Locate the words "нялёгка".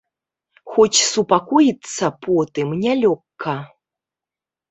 2.85-3.53